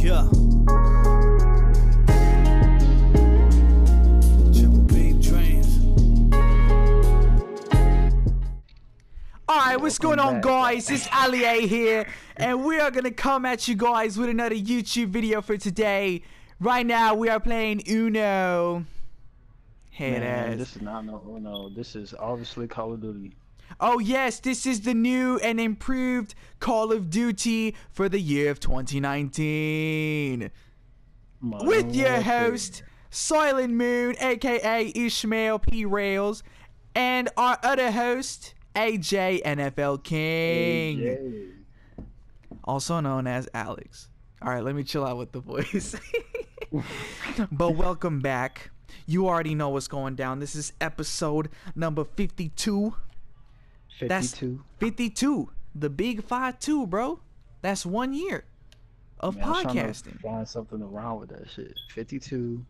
[0.00, 0.26] Yeah.
[4.52, 5.78] Triple big dreams.
[9.48, 10.90] Alright, what's going on, guys?
[10.90, 15.10] It's Ali A here, and we are gonna come at you guys with another YouTube
[15.10, 16.22] video for today.
[16.58, 18.86] Right now, we are playing Uno.
[19.98, 20.58] Head Man, ass.
[20.58, 21.68] this is not no oh no.
[21.70, 23.34] This is obviously Call of Duty.
[23.80, 28.60] Oh, yes, this is the new and improved Call of Duty for the year of
[28.60, 30.52] 2019.
[31.40, 35.84] Modern With your host, Silent Moon, aka Ishmael P.
[35.84, 36.44] Rails,
[36.94, 41.50] and our other host, AJ NFL King, AJ.
[42.62, 44.10] also known as Alex.
[44.42, 45.96] All right, let me chill out with the voice.
[47.50, 48.70] but welcome back.
[49.06, 50.38] You already know what's going down.
[50.38, 52.94] This is episode number 52.
[54.00, 54.62] That's 52.
[54.78, 55.50] 52.
[55.74, 57.20] The big 5 2, bro.
[57.62, 58.44] That's one year
[59.20, 60.20] of Man, I'm to podcasting.
[60.20, 61.74] Find something wrong with that shit.
[61.90, 62.64] 52.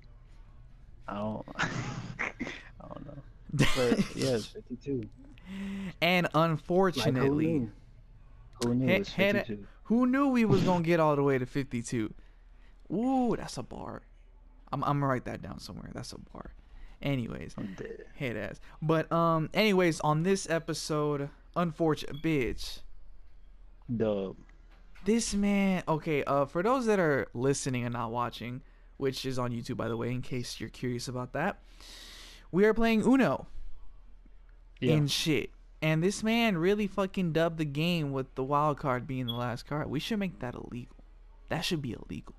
[1.06, 1.46] I don't.
[1.58, 3.22] I don't know.
[3.52, 5.08] But yeah, it's 52.
[6.02, 7.70] and Like, who unfortunately, knew?
[8.62, 12.12] Who knew had who knew we was gonna get all the way to 52?
[12.92, 14.02] Ooh, that's a bar.
[14.72, 15.90] I'm, I'm gonna write that down somewhere.
[15.94, 16.52] That's a bar.
[17.00, 17.76] Anyways, I'm
[18.36, 18.60] ass.
[18.82, 22.80] But um, anyways, on this episode, unfortunate bitch.
[23.94, 24.36] Dub.
[25.04, 28.62] This man, okay, uh, for those that are listening and not watching,
[28.96, 31.60] which is on YouTube, by the way, in case you're curious about that,
[32.50, 33.46] we are playing Uno
[34.80, 34.94] Yeah.
[34.94, 35.50] and shit.
[35.80, 39.66] And this man really fucking dubbed the game with the wild card being the last
[39.66, 39.88] card.
[39.88, 40.96] We should make that illegal.
[41.48, 42.34] That should be illegal,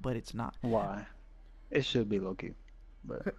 [0.00, 0.56] but it's not.
[0.60, 1.06] Why?
[1.70, 2.52] It should be low key.
[3.04, 3.34] But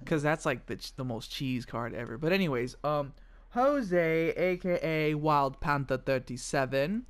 [0.00, 2.18] Because that's like the the most cheese card ever.
[2.18, 3.12] But anyways, um,
[3.50, 7.06] Jose, aka Wild Panther thirty seven,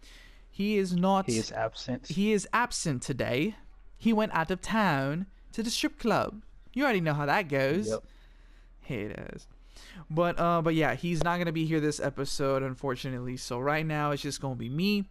[0.50, 1.27] he is not.
[1.27, 2.08] He is absent.
[2.08, 3.56] he is absent today.
[3.97, 6.43] He went out of town to the strip club.
[6.75, 7.88] You already know how that goes.
[7.88, 8.04] Yep.
[8.88, 9.47] It is.
[10.10, 13.37] But uh, but yeah, he's not gonna be here this episode, unfortunately.
[13.38, 15.09] So right now it's just gonna be me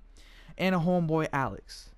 [0.58, 1.90] and a homeboy Alex.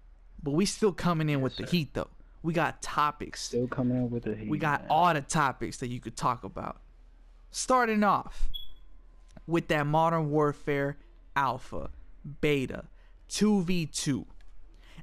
[0.41, 2.07] But we still coming in Yes, with the heat though.
[2.45, 3.41] We got topics.
[3.41, 4.47] Still coming in with the heat.
[4.47, 4.91] We got man.
[4.91, 6.77] all the topics that you could talk about.
[7.49, 8.49] Starting off
[9.47, 10.97] with that Modern Warfare
[11.35, 11.89] Alpha,
[12.41, 12.85] Beta,
[13.31, 14.27] 2v2.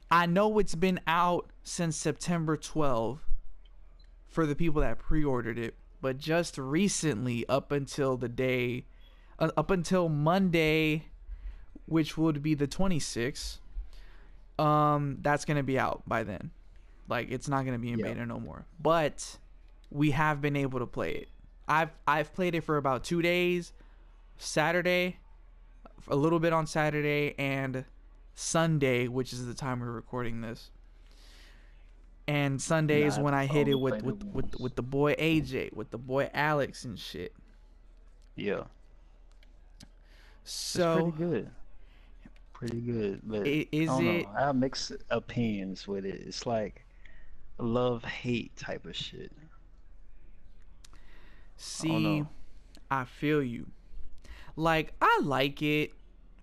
[0.08, 3.26] I know it's been out since September 12
[4.28, 8.84] for the people that pre ordered it, but just recently, up until the day,
[9.40, 11.06] uh, up until Monday,
[11.86, 13.58] which would be the 26th,
[14.60, 16.52] um, that's going to be out by then.
[17.08, 18.06] Like it's not gonna be in Yeah.
[18.08, 18.64] beta no more.
[18.80, 19.38] But
[19.90, 21.28] we have been able to play it.
[21.68, 23.72] I've I've played it for about two days.
[24.38, 25.18] Saturday,
[26.08, 27.84] a little bit on Saturday and
[28.34, 30.70] Sunday, which is the time we're recording this.
[32.28, 35.72] And Sunday is when I hit it with with, it with with the boy AJ,
[35.74, 37.34] with the boy Alex and shit.
[38.36, 38.64] Yeah.
[40.42, 41.50] It's So pretty good.
[42.52, 43.20] Pretty good.
[43.24, 44.32] But is I it- Know.
[44.36, 46.14] I have mixed opinions with it.
[46.26, 46.84] It's like
[47.58, 49.32] love hate type of shit.
[51.56, 52.28] See, know.
[52.90, 53.66] I feel you.
[54.56, 55.92] Like I like it,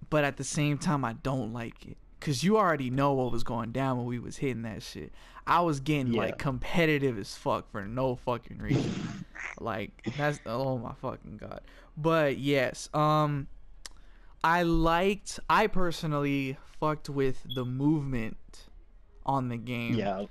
[0.09, 1.97] but at the same time I don't like it.
[2.19, 5.13] Cause you already know what was going down when we was hitting that shit.
[5.47, 6.21] I was getting Yeah.
[6.23, 9.25] like competitive as fuck for no fucking reason.
[9.59, 11.61] like that's oh my fucking god.
[11.95, 13.47] But yes, um
[14.43, 18.67] I liked I personally fucked with the movement
[19.25, 20.25] on the game Yeah,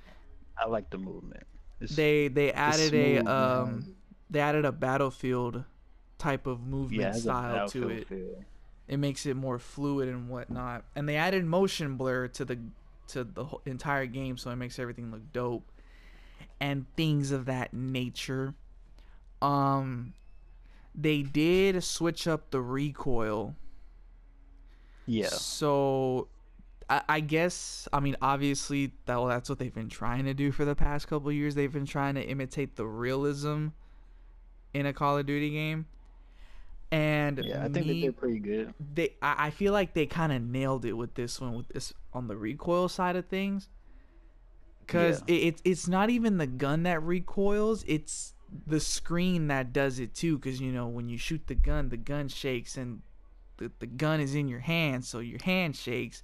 [0.59, 1.43] I, like the movement.
[1.81, 3.95] It's, they they added a smooth, um man.
[4.29, 5.63] they added a battlefield
[6.17, 8.43] type of movement yeah, a style to it feel.
[8.87, 12.59] it makes it more fluid and whatnot and they added motion blur to the
[13.07, 15.71] to the entire game so it makes everything look dope
[16.59, 18.53] and things of that nature
[19.41, 20.13] um
[20.93, 23.55] they did switch up the recoil
[25.05, 26.27] Yeah, so
[26.89, 30.51] I, I guess I mean obviously that well, that's what they've been trying to do
[30.51, 31.55] for the past couple of years.
[31.55, 33.67] They've been trying to imitate the realism
[34.73, 35.85] in a Call of Duty game.
[36.91, 37.59] And yeah.
[37.59, 38.73] I think they me- did pretty good.
[38.95, 41.93] they I, I feel like they kind of nailed it with this one with this
[42.13, 43.69] on the recoil side of things
[44.85, 45.35] because Yeah.
[45.35, 48.33] it, it's it's not even the gun that recoils it's
[48.65, 51.97] the screen that does it too because you know when you shoot the gun the
[51.97, 53.01] gun shakes and
[53.57, 56.23] the, the gun is in your hand so your hand shakes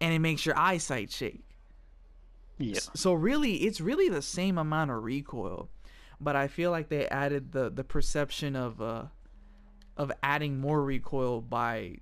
[0.00, 1.44] and it makes your eyesight shake
[2.58, 5.68] Yeah, so really it's really the same amount of recoil
[6.20, 9.04] but i feel like they added the the perception of uh
[9.96, 11.96] of adding more recoil by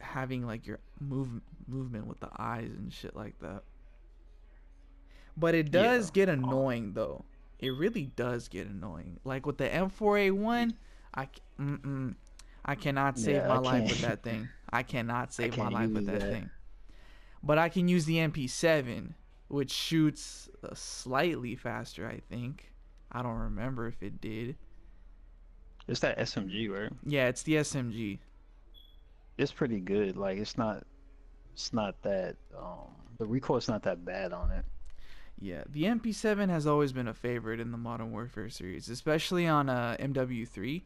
[0.00, 1.28] having like your move
[1.66, 3.62] movement with the eyes and shit like that.
[5.36, 6.12] But it does Yeah.
[6.14, 7.24] get annoying though.
[7.58, 9.20] It really does get annoying.
[9.24, 10.74] Like with the M4A1,
[11.14, 11.28] I
[11.58, 12.14] mm-mm,
[12.64, 14.48] I cannot save Yeah, my I life with that thing.
[14.72, 16.30] I cannot save my life with that, that.
[16.30, 16.50] thing.
[17.42, 19.14] But I can use the MP7,
[19.48, 22.72] which shoots uh, slightly faster, I think.
[23.10, 24.56] I don't remember if it did.
[25.88, 26.92] It's that SMG, right?
[27.04, 28.18] Yeah, it's the SMG.
[29.38, 30.16] It's pretty good.
[30.16, 30.84] Like it's not,
[31.52, 32.36] it's not that.
[32.56, 34.64] Um, the recoil's not that bad on it.
[35.40, 39.70] Yeah, the MP7 has always been a favorite in the Modern Warfare series, especially on
[39.70, 40.82] uh, MW3,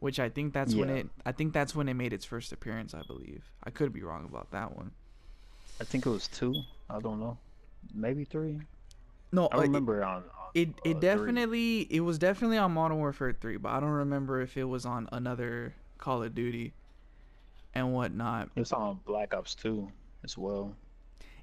[0.00, 2.94] which I think that's when it I think that's when it made its first appearance,
[2.94, 3.44] I believe.
[3.62, 4.92] I could be wrong about that one.
[5.80, 6.54] I think it was two.
[6.90, 7.36] I don't know,
[7.94, 8.60] maybe three.
[9.32, 10.16] No, I uh, it- remember on.
[10.16, 10.22] on
[10.54, 11.00] it uh, it three.
[11.00, 14.86] definitely it was definitely on Modern Warfare 3, but I don't remember if it was
[14.86, 16.72] on another Call of Duty
[17.74, 18.48] and whatnot.
[18.56, 19.92] It's on Black Ops Two
[20.24, 20.74] as well.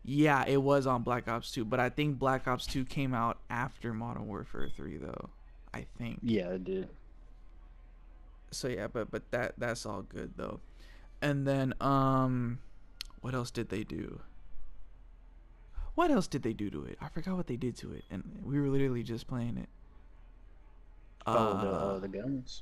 [0.03, 3.37] Yeah, it was on Black Ops 2, but I think Black Ops 2 came out
[3.49, 5.29] after Modern Warfare 3 though.
[5.73, 6.19] I think.
[6.23, 6.89] Yeah, it did.
[8.51, 10.59] so yeah but but that that's all good though
[11.21, 12.57] and then um
[13.25, 14.21] what else did they do?
[15.95, 16.99] What else did they do to it?
[17.01, 19.67] I forgot what they did to it and we were literally just playing it.
[21.25, 22.61] Oh, the Uh, uh, the guns.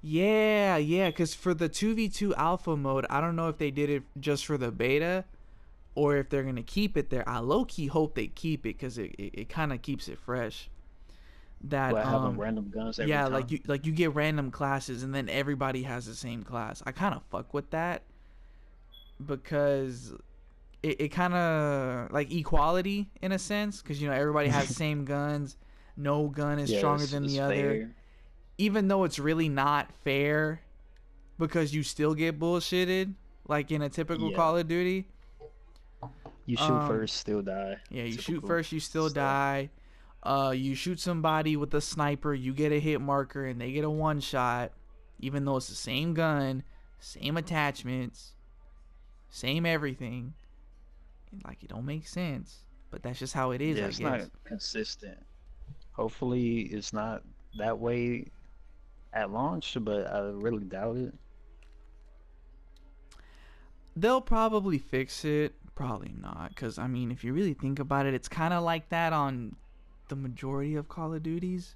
[0.00, 4.02] yeah yeah because for the 2v2 alpha mode i don't know if they did it
[4.18, 5.24] just for the beta
[5.94, 7.26] or if they're gonna keep it there.
[7.28, 10.68] I low-key hope they keep it because it, it, it kind of keeps it fresh.
[11.62, 13.32] That having um, random guns every yeah time.
[13.32, 16.82] like you like you get random classes and then everybody has the same class.
[16.86, 18.02] I kind of fuck with that
[19.24, 20.12] because
[20.82, 25.04] it, it kind of like equality in a sense because you know everybody has same
[25.04, 25.56] guns
[25.96, 27.90] no gun is Yeah, stronger it's- than it's the other
[28.58, 30.60] even though it's really not fair
[31.38, 33.14] because you still get bullshitted
[33.48, 34.36] like in a typical Yeah.
[34.36, 35.06] call of duty
[36.46, 37.76] You shoot um, first, still die.
[37.90, 39.16] yeah, you shoot first, you still stuff.
[39.16, 39.70] die.
[40.22, 43.84] Uh, you shoot somebody with a sniper, you get a hit marker, and they get
[43.84, 44.70] a one shot,
[45.18, 46.62] even though it's the same gun,
[47.00, 48.32] same attachments,
[49.36, 50.32] same everything.
[51.30, 53.78] And, like it don't make sense, but that's just how it is.
[53.78, 54.20] yeah, I it's guess.
[54.22, 55.18] not consistent.
[55.92, 57.22] Hopefully, it's not
[57.58, 58.26] that way
[59.12, 61.14] at launch, but I really doubt it.
[63.94, 65.54] They'll probably fix it.
[65.74, 68.88] Probably not, because I mean, if you really think about it, it's kind of like
[68.88, 69.56] that on
[70.08, 71.74] the majority of Call of Duties,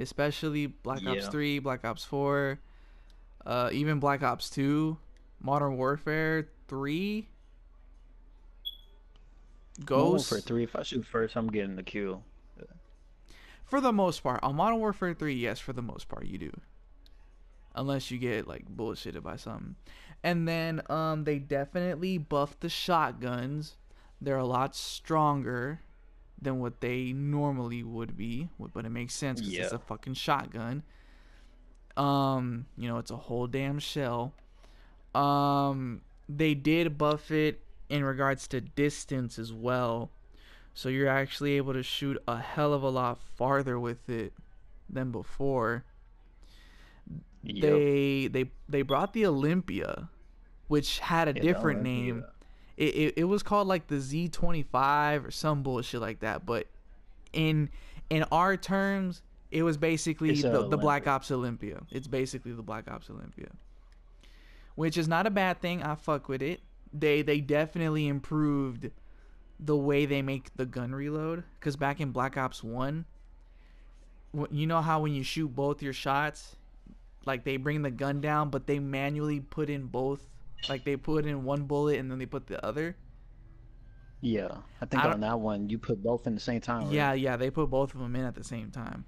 [0.00, 2.58] especially Black Ops Three, Black Ops Four,
[3.46, 4.98] uh, even Black Ops Two,
[5.40, 7.28] Modern Warfare Three,
[9.78, 10.30] Modern Ghost.
[10.30, 10.64] Warfare three.
[10.64, 12.22] If I shoot first, I'm getting the kill.
[13.64, 16.50] For the most part, on Modern Warfare 3, yes, for the most part, you do.
[17.76, 19.76] Unless you get like bullshitted by something.
[20.24, 23.76] And then um they definitely buffed the shotguns.
[24.20, 25.80] They're a lot stronger
[26.42, 30.82] than what they normally would be, but it makes sense because it's a fucking shotgun.
[31.96, 34.34] Um, you know, it's a whole damn shell.
[35.14, 40.10] Um, they did buff it in regards to distance as well.
[40.74, 44.32] So you're actually able to shoot a hell of a lot farther with it
[44.88, 45.84] than before.
[47.42, 47.60] Yep.
[47.60, 50.10] They they they brought the Olympia,
[50.68, 52.26] which had a Yeah, different name.
[52.76, 56.68] It, it it was called like the Z25 or some bullshit like that, but
[57.32, 57.70] in
[58.10, 61.82] in our terms, it was basically It's the, the Black Ops Olympia.
[61.90, 63.50] It's basically the Black Ops Olympia.
[64.80, 65.82] Which is not a bad thing.
[65.82, 66.60] I fuck with it.
[66.92, 68.90] They they definitely improved
[69.58, 73.04] the way they make the gun reload cuz back in Black Ops 1
[74.50, 76.56] you know how when you shoot both your shots
[77.26, 80.24] like they bring the gun down but they manually put in both
[80.68, 82.96] like they put in one bullet and then they put the other
[84.22, 84.48] Yeah,
[84.80, 86.84] I think I on that one you put both in the same time.
[86.84, 86.92] right?
[86.92, 89.04] Yeah, yeah, they put both of them in at the same time.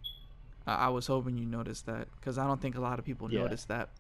[0.67, 3.31] I, I was hoping you noticed that because I don't think a lot of people
[3.31, 3.41] Yeah.
[3.43, 3.91] noticed that.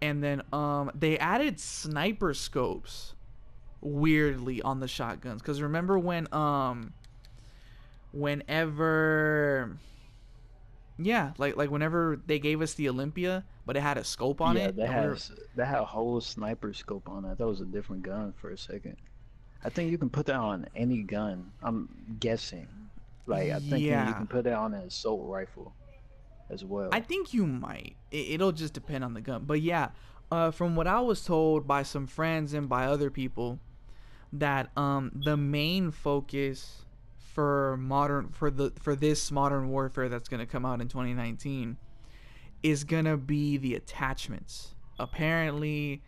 [0.00, 3.14] And then um, they added sniper scopes
[3.80, 6.92] weirdly on the shotguns because remember when um,
[8.12, 9.76] whenever,
[10.98, 14.56] yeah, like like whenever they gave us the Olympia, but it had a scope on
[14.56, 14.76] yeah, it.
[14.76, 17.38] that and we were- has that had a whole sniper scope on it.
[17.38, 18.96] That was a different gun for a second.
[19.64, 21.50] I think you can put that on any gun.
[21.62, 21.88] I'm
[22.20, 22.68] guessing.
[23.26, 24.08] Like I think you- Yeah.
[24.08, 25.72] you can put it on an assault rifle
[26.50, 26.88] as well.
[26.92, 27.96] I think you might.
[28.10, 29.44] It, it'll just depend on the gun.
[29.46, 29.90] But yeah,
[30.30, 33.58] uh, from what I was told by some friends and by other people,
[34.32, 36.84] that um the main focus
[37.16, 41.76] for modern for the for this modern warfare that's gonna come out in 2019
[42.62, 44.74] is gonna be the attachments.
[44.98, 46.02] Apparently,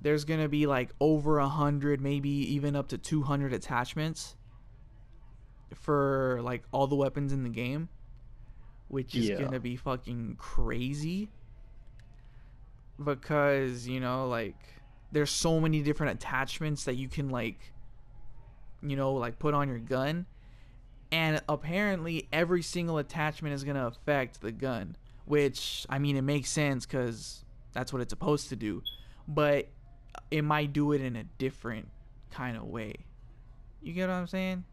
[0.00, 4.36] there's gonna be like over a hundred, maybe even up to two hundred attachments
[5.74, 7.88] for like all the weapons in the game,
[8.90, 9.40] which is Yeah.
[9.40, 11.30] gonna be fucking crazy.
[13.02, 14.56] Because you know, like,
[15.12, 17.72] there's so many different attachments that you can like,
[18.82, 20.26] you know, like put on your gun,
[21.10, 24.96] and apparently every single attachment is gonna affect the gun.
[25.24, 28.82] Which I mean, it makes sense because that's what it's supposed to do,
[29.28, 29.68] but
[30.30, 31.88] it might do it in a different
[32.32, 32.94] kind of way.
[33.80, 34.64] You get what I'm saying?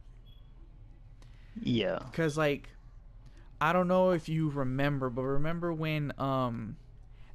[1.62, 2.00] Yeah.
[2.14, 2.70] Cause like,
[3.60, 6.78] I don't know if you remember, but remember when um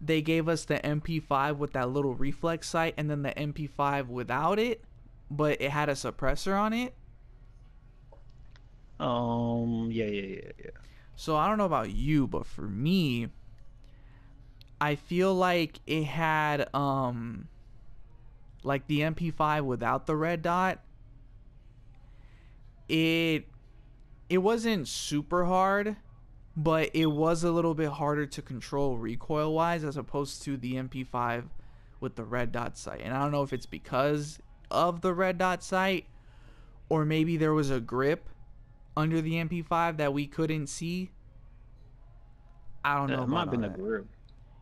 [0.00, 4.58] they gave us the MP5 with that little reflex sight, and then the MP5 without
[4.58, 4.82] it,
[5.30, 6.94] but it had a suppressor on it.
[9.00, 9.88] Um.
[9.90, 10.04] Yeah.
[10.06, 10.22] Yeah.
[10.22, 10.50] Yeah.
[10.64, 10.70] Yeah.
[11.16, 13.28] So I don't know about you, but for me,
[14.80, 17.48] I feel like it had um
[18.64, 20.80] like the MP5 without the red dot.
[22.88, 23.48] It
[24.28, 25.96] it wasn't super hard,
[26.56, 30.74] but it was a little bit harder to control recoil wise as opposed to the
[30.74, 31.44] MP5
[32.00, 33.00] with the red dot sight.
[33.02, 34.38] And I don't know if it's because
[34.70, 36.06] of the red dot sight
[36.88, 38.28] or maybe there was a grip
[38.96, 41.10] under the MP5 that we couldn't see.
[42.84, 43.22] I don't know.
[43.22, 44.06] It might have been a grip.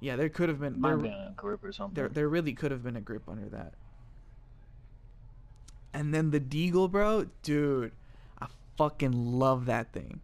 [0.01, 0.81] Yeah, there could have been.
[0.81, 1.95] Might There, been a grip or something.
[1.95, 3.75] there, there really could have been a grip under that.
[5.93, 7.93] And then the Deagle, bro, dude,
[8.41, 10.21] I fucking love that thing,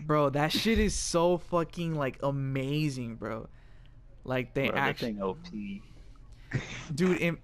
[0.00, 0.30] bro.
[0.30, 3.48] That shit is so fucking like amazing, bro.
[4.24, 5.38] Like they Bro, actually, OP.
[6.94, 7.20] dude.
[7.20, 7.34] It,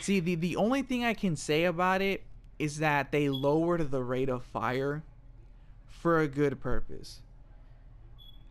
[0.00, 2.24] see, the the only thing I can say about it
[2.58, 5.02] is that they lowered the rate of fire
[5.86, 7.22] for a good purpose.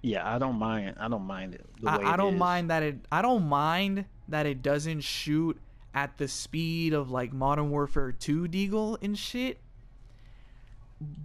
[0.01, 0.95] Yeah, I don't mind.
[0.99, 1.65] I don't mind it.
[1.79, 3.05] The way I, I don't mind that it.
[3.11, 5.59] I don't mind that it doesn't shoot
[5.93, 9.59] at the speed of like Modern Warfare 2 Deagle and shit.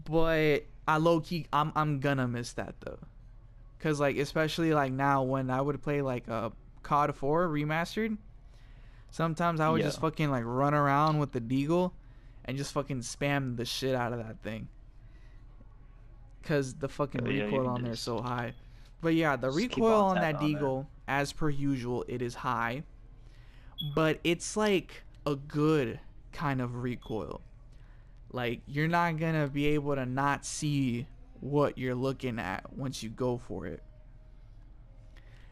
[0.05, 2.99] But I low key, I'm I'm gonna miss that though,
[3.81, 6.53] cause like especially like now when I would play like a
[6.83, 8.17] COD 4 remastered,
[9.11, 11.93] sometimes I would just fucking like run around with the Deagle,
[12.45, 14.69] and just fucking spam the shit out of that thing.
[16.45, 18.55] Cause the fucking yeah, recoil on there is so high.
[19.01, 20.43] But yeah, the recoil on on that on.
[20.43, 22.85] Deagle, as per usual, it is high.
[23.95, 26.01] But it's like a good
[26.33, 27.41] kind of recoil.
[28.31, 31.07] Like you're not gonna be able to not see
[31.41, 33.83] what you're looking at once you go for it.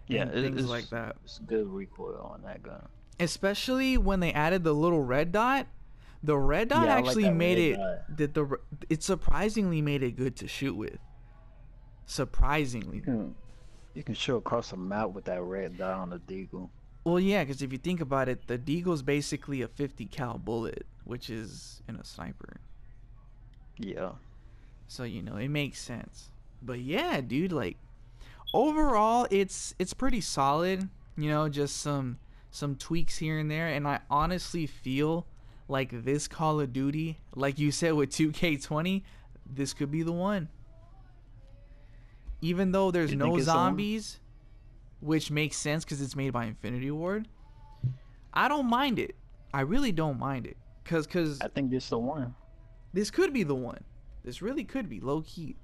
[0.06, 1.16] Yeah, and it- things it's, like that.
[1.24, 2.86] It's good recoil on that gun.
[3.20, 5.66] Especially when they added the little red dot.
[6.22, 8.16] The red dot Yeah, I like actually made it dot.
[8.16, 10.98] that the it surprisingly made it good to shoot with.
[12.06, 12.96] Surprisingly.
[12.96, 13.34] You can,
[13.94, 16.70] you can shoot across the map with that red dot on the deagle.
[17.04, 20.86] Well, yeah, because if you think about it, the Deagle's basically a 50 cal bullet,
[21.04, 22.60] which is in a sniper.
[23.78, 24.12] Yeah.
[24.86, 26.30] So you know it makes sense.
[26.62, 27.76] But yeah, dude, like
[28.52, 30.88] overall, it's it's pretty solid.
[31.16, 32.18] You know, just some
[32.50, 35.26] some tweaks here and there, and I honestly feel
[35.68, 39.02] like this Call of Duty, like you said with 2K20,
[39.46, 40.48] this could be the one.
[42.40, 44.20] Even though there's no zombies,
[45.04, 47.28] which makes sense because it's made by Infinity Ward.
[48.32, 49.14] I don't mind it.
[49.52, 52.34] I really don't mind it, cause cause I think this the one.
[52.92, 53.84] this could be the one.
[54.24, 55.56] This really could be low key.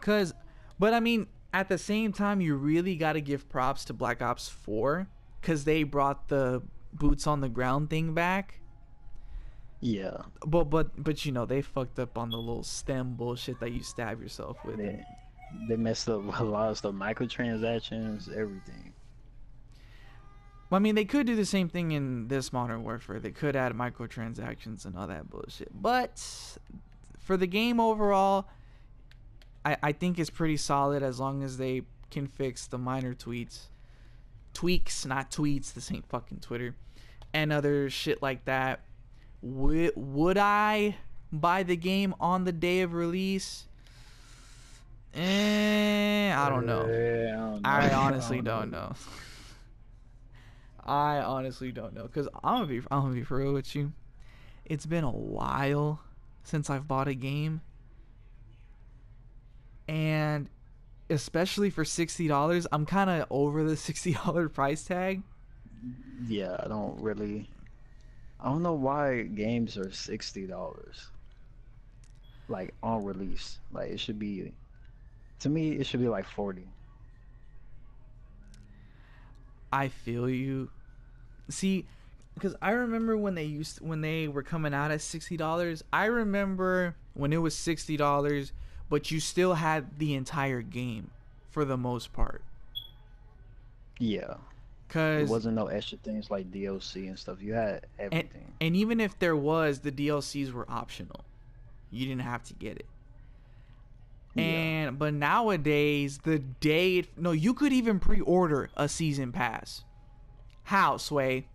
[0.00, 0.34] Cause,
[0.78, 4.20] but I mean, at the same time, you really got to give props to Black
[4.20, 5.08] Ops 4
[5.40, 8.60] because they brought the boots on the ground thing back.
[9.80, 10.18] Yeah.
[10.46, 13.82] But but but you know they fucked up on the little stim bullshit that you
[13.82, 14.78] stab yourself with.
[14.78, 15.02] They,
[15.68, 18.92] they messed up a lot of stuff, microtransactions, everything.
[20.68, 23.20] Well, I mean, they could do the same thing in this Modern Warfare.
[23.20, 25.70] They could add microtransactions and all that bullshit.
[25.72, 26.20] But
[27.20, 28.46] for the game overall,
[29.64, 33.66] I, I think it's pretty solid as long as they can fix the minor tweets.
[34.54, 35.72] Tweaks, not tweets.
[35.72, 36.74] This ain't fucking Twitter.
[37.32, 38.80] And other shit like that.
[39.42, 40.96] Would, would I
[41.30, 43.68] buy the game on the day of release?
[45.16, 46.86] Eh, I don't know.
[46.86, 47.68] Yeah, I don't know.
[47.70, 48.92] I honestly don't know.
[50.84, 53.92] I honestly don't know because I'm gonna be I'm gonna be for real with you.
[54.64, 56.00] It's been a while
[56.44, 57.60] since I've bought a game,
[59.88, 60.48] and
[61.10, 65.22] especially for sixty dollars, I'm kind of over the sixty dollar price tag.
[66.28, 67.48] Yeah, I don't really.
[68.38, 71.08] I don't know why games are sixty dollars.
[72.48, 74.52] Like on release, like it should be.
[75.40, 76.68] To me, it should be like forty.
[79.72, 80.70] I feel you.
[81.48, 81.86] See,
[82.34, 85.82] because I remember when they used when they were coming out at sixty dollars.
[85.92, 88.52] I remember when it was sixty dollars,
[88.88, 91.10] but you still had the entire game
[91.50, 92.42] for the most part.
[93.98, 94.34] Yeah.
[94.88, 97.42] Cause There wasn't no extra things like DLC and stuff.
[97.42, 98.52] You had and, everything.
[98.60, 101.24] and even if there was, the DLCs were optional.
[101.90, 102.86] You didn't have to get it.
[104.36, 104.44] Yeah.
[104.44, 109.84] And but nowadays, the day it, no, you could even pre-order a season pass.
[110.64, 111.46] How, Sway?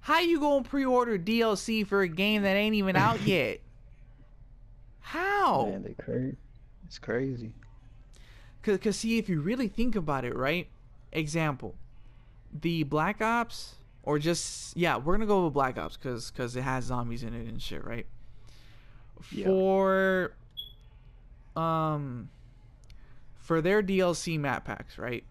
[0.00, 3.60] How you gonna pre-order DLC for a game that ain't even out yet?
[5.00, 5.66] How?
[5.66, 6.36] Man, they crazy.
[6.86, 7.52] It's crazy.
[8.62, 10.68] Cause, cause see, if you really think about it, right?
[11.12, 11.74] Example,
[12.52, 16.62] the Black Ops, or just yeah, we're gonna go with Black Ops, cause cause it
[16.62, 18.06] has zombies in it and shit, right?
[19.30, 19.46] Yeah.
[19.46, 20.32] For
[21.58, 22.28] um,
[23.36, 25.24] for their DLC map packs, right?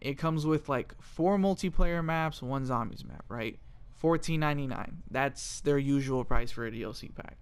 [0.00, 3.58] It comes with like four multiplayer maps, one zombies map, right?
[3.96, 5.02] Fourteen ninety nine.
[5.10, 7.36] That's their usual price for a DLC pack,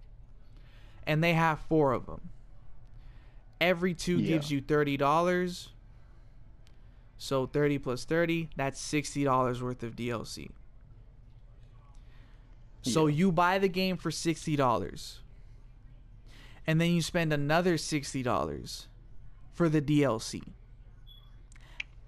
[1.05, 2.29] and they have four of them.
[3.61, 4.27] Every two Yeah.
[4.33, 5.69] gives you thirty dollars.
[7.19, 10.49] So thirty plus thirty, that's sixty dollars worth of DLC.
[12.83, 15.19] So you buy the game for sixty dollars,
[16.67, 18.87] and then you spend another sixty dollars
[19.53, 20.43] for the DLC.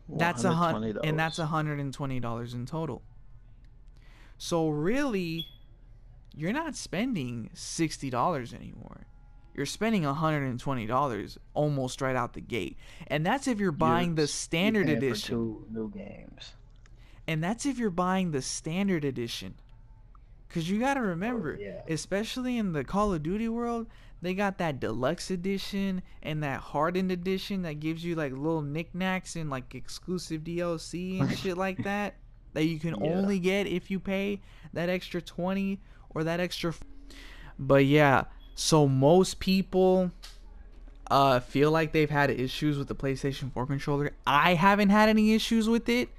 [0.07, 0.99] That's a hundred, $120.
[1.03, 3.01] and that's hundred and twenty dollars in total.
[4.37, 5.45] So really,
[6.35, 9.05] you're not spending sixty dollars anymore.
[9.55, 13.71] You're spending hundred and twenty dollars almost right out the gate, and that's if you're
[13.71, 15.35] buying the You're- standard edition.
[15.35, 16.53] Two new games.
[17.27, 19.53] And that's if you're buying the standard edition.
[20.51, 21.81] Cause you gotta remember, Oh, yeah.
[21.87, 23.85] especially in the Call of Duty world,
[24.21, 29.35] they got that deluxe edition and that hardened edition that gives you like little knickknacks
[29.35, 32.15] and like exclusive DLC and shit like that
[32.53, 33.11] that you can Yeah.
[33.11, 34.41] only get if you pay
[34.73, 35.79] that extra 20
[36.09, 36.83] or that extra f-
[37.57, 40.11] But yeah, so most people
[41.11, 44.11] uh feel like they've had issues with the PlayStation 4 controller.
[44.27, 46.09] I haven't had any issues with it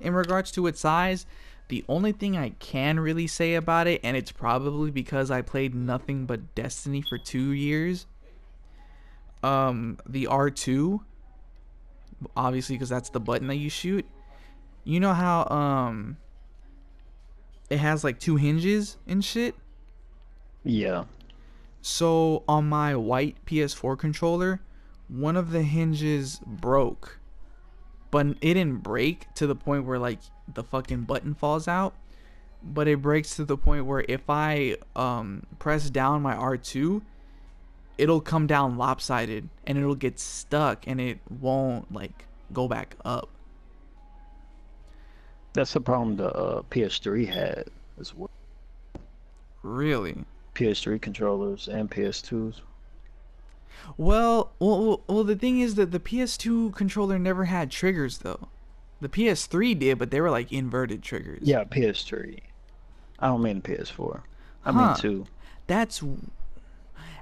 [0.00, 1.26] in regards to its size.
[1.70, 5.72] The only thing I can really say about it, and it's probably because I played
[5.72, 8.06] nothing but Destiny for two years.
[9.44, 10.98] Um, the R2,
[12.36, 14.04] obviously, because that's the button that you shoot.
[14.82, 16.16] You know how um,
[17.70, 19.54] it has like two hinges and shit.
[20.64, 21.04] Yeah.
[21.82, 24.60] So on my white PS4 controller,
[25.06, 27.19] one of the hinges broke.
[28.10, 30.18] But it didn't break to the point where like
[30.52, 31.94] the fucking button falls out.
[32.62, 37.02] But it breaks to the point where if I um press down my R2,
[37.98, 43.28] it'll come down lopsided and it'll get stuck and it won't like go back up.
[45.52, 47.64] That's the problem the uh, PS3 had
[47.98, 48.30] as well.
[49.62, 50.24] Really?
[50.54, 52.60] PS3 controllers and PS2s.
[53.96, 58.48] Well, well, well, the thing is that the PS2 controller never had triggers though.
[59.00, 61.40] The PS3 did, but they were like inverted triggers.
[61.42, 62.40] Yeah, PS3.
[63.18, 64.20] I don't mean PS4.
[64.64, 64.78] I Huh.
[64.78, 65.26] mean two.
[65.66, 66.02] That's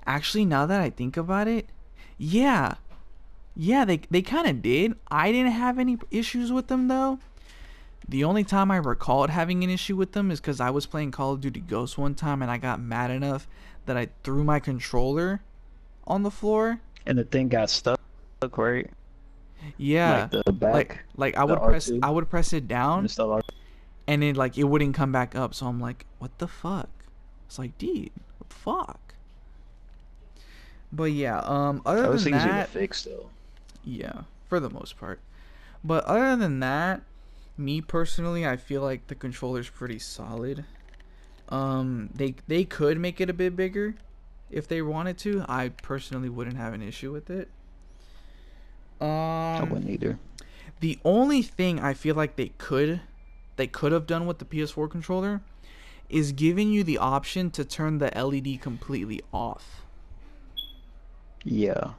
[0.06, 1.68] actually now that I think about it,
[2.16, 2.74] yeah,
[3.54, 4.94] yeah, they they kind of did.
[5.10, 7.18] I didn't have any issues with them though.
[8.08, 11.10] The only time I recalled having an issue with them is because I was playing
[11.10, 13.46] Call of Duty Ghosts one time and I got mad enough
[13.84, 15.42] that I threw my controller
[16.08, 16.80] on the floor.
[17.06, 18.00] And the thing got stuck,
[18.56, 18.90] right?
[19.76, 20.72] Yeah, Like the back.
[20.74, 22.00] like like I would press R2.
[22.02, 23.42] I would press it down and
[24.06, 25.54] and it like it wouldn't come back up.
[25.54, 26.88] So I'm like, what the fuck?
[27.46, 29.14] It's like, dude, what the fuck?
[30.92, 33.28] But yeah, um, other was than to that, fix though.
[33.84, 35.20] yeah, for the most part.
[35.84, 37.02] But other than that,
[37.56, 40.64] me personally, I feel like the controller's pretty solid.
[41.48, 43.96] Um, they they could make it a bit bigger
[44.50, 45.44] if they wanted to.
[45.48, 47.48] I personally wouldn't have an issue with it.
[49.00, 50.18] I Um, wouldn't either.
[50.80, 53.00] the only thing I feel like they could
[53.56, 55.42] they could have done with the PS4 controller
[56.08, 59.84] is giving you the option to turn the LED completely off.
[61.44, 61.94] Yeah.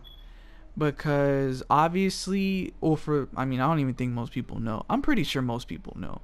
[0.78, 4.86] Because obviously, or for I mean, I don't even think most people know.
[4.90, 6.22] I'm pretty sure most people know.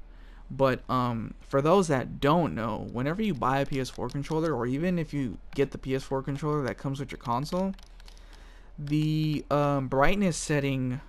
[0.49, 4.99] But um for those that don't know, whenever you buy a PS4 controller or even
[4.99, 7.73] if you get the PS4 controller that comes with your console,
[8.77, 10.99] the um, brightness setting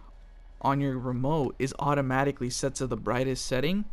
[0.60, 3.84] on your remote is automatically set to the brightest setting,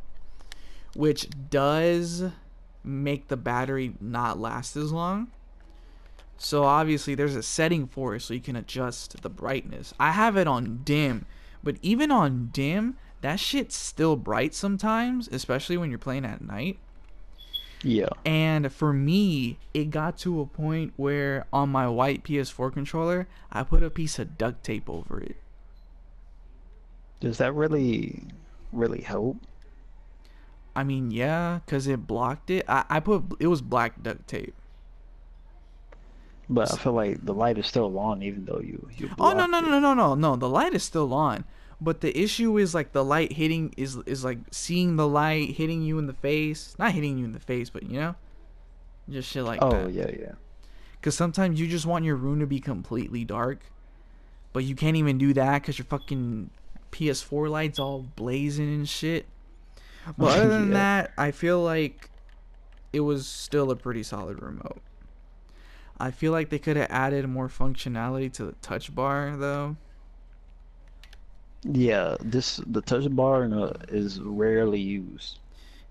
[0.96, 2.26] which does
[2.84, 5.32] make the battery not last as long.
[6.38, 9.94] So obviously there's a setting for it so you can adjust the brightness.
[10.00, 11.26] I have it on dim,
[11.64, 16.78] but even on dim, that shit's still bright sometimes, especially when you're playing at night.
[17.82, 18.10] Yeah.
[18.26, 23.64] And for me, it got to a point where on my white PS4 controller, I
[23.64, 25.38] put a piece of duct tape over it.
[27.22, 28.26] Does that really,
[28.74, 29.38] really help?
[30.76, 32.66] I mean, yeah, because it blocked it.
[32.68, 34.54] I, I put, it was black duct tape.
[36.50, 39.10] But I feel like the light is still on even though you you.
[39.18, 40.36] Oh no no no no no no!
[40.36, 41.46] The light is still on,
[41.84, 45.82] but the issue is like the light hitting is is like seeing the light hitting
[45.82, 48.16] you in the face, not hitting you in the face, but you know,
[49.10, 49.92] just shit like Oh that.
[49.92, 50.32] yeah yeah.
[51.00, 53.60] Because sometimes you just want your room to be completely dark,
[54.54, 56.50] but you can't even do that because your fucking
[56.92, 59.26] PS4 lights all blazing and shit.
[60.18, 60.74] But other than Yeah.
[60.74, 62.10] that, I feel like
[62.92, 64.82] it was still a pretty solid remote.
[66.00, 69.76] I feel like they could have added more functionality to the touch bar though.
[71.66, 75.40] Yeah, this the touch bar uh, is rarely used.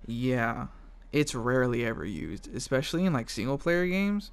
[0.05, 0.67] Yeah,
[1.11, 4.31] it's rarely ever used, especially in like single player games.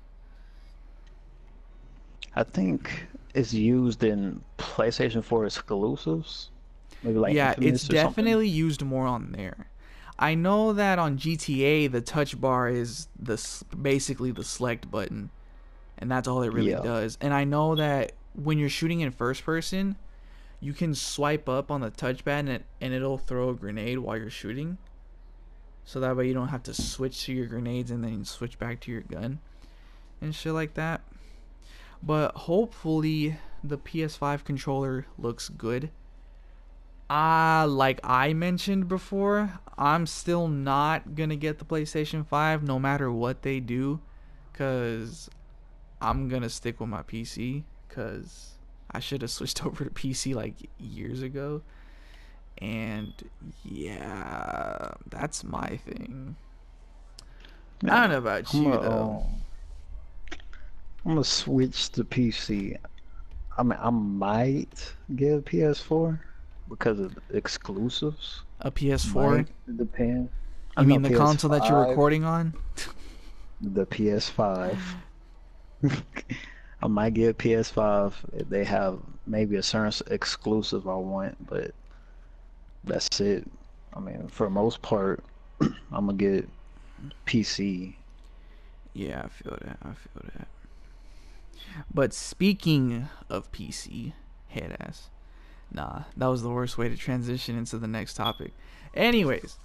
[2.34, 6.50] I think it's used in PlayStation 4 exclusives.
[7.02, 8.38] Maybe like yeah, Infamous it's or something.
[8.38, 9.70] definitely used more on there.
[10.18, 13.42] I know that on GTA the touch bar is the
[13.80, 15.30] basically the select button,
[15.98, 16.76] and that's all it really Yeah.
[16.76, 17.18] does.
[17.20, 19.96] And I know that when you're shooting in first person,
[20.60, 24.30] you can swipe up on the touchpad and, and it'll throw a grenade while you're
[24.30, 24.78] shooting.
[25.84, 28.80] So that way you don't have to switch to your grenades and then switch back
[28.80, 29.40] to your gun
[30.20, 31.00] and shit like that.
[32.02, 35.90] But hopefully the PS5 controller looks good.
[37.08, 43.10] Ah, like I mentioned before, I'm still not gonna get the PlayStation 5 no matter
[43.10, 44.00] what they do,
[44.52, 45.28] cause
[46.00, 48.52] I'm gonna stick with my PC, cause
[48.92, 51.62] I should have switched over to PC like years ago.
[52.58, 53.12] And
[53.64, 56.36] yeah, that's my thing.
[57.84, 59.24] I don't know about I'm you gonna, though.
[61.04, 62.76] I'm gonna switch to PC.
[63.56, 66.18] I mean, I might get a PS4
[66.68, 68.42] because of exclusives.
[68.60, 69.36] A PS4.
[69.36, 70.28] Might depend.
[70.78, 72.54] You mean the console that you're recording on?
[73.60, 74.76] The PS5.
[76.82, 81.72] I might get a PS5 if they have maybe a certain exclusive I want, but
[82.84, 83.46] that's it.
[83.94, 85.22] I mean, for the most part,
[85.60, 86.48] I'm gonna get
[87.26, 87.94] PC.
[88.94, 89.78] Yeah, I feel that.
[89.82, 90.48] I feel that.
[91.92, 94.12] But speaking of PC,
[94.48, 95.10] head ass.
[95.72, 98.52] Nah, that was the worst way to transition into the next topic.
[98.94, 99.56] Anyways,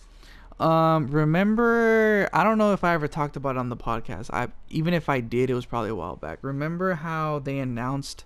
[0.59, 4.29] um, remember I don't know if I ever talked about it on the podcast.
[4.31, 6.39] I even if I did, it was probably a while back.
[6.41, 8.25] Remember how they announced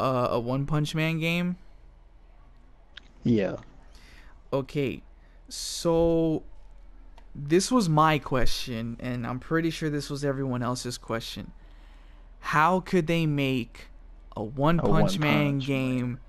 [0.00, 1.56] uh, a One Punch Man game?
[3.22, 3.56] Yeah.
[4.52, 5.02] Okay,
[5.48, 6.42] so
[7.34, 11.52] this was my question, and I'm pretty sure this was everyone else's question.
[12.40, 13.86] How could they make
[14.36, 16.20] a One A Punch One Man Punch game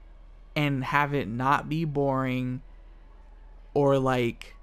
[0.55, 2.61] and have it not be boring
[3.73, 4.55] or like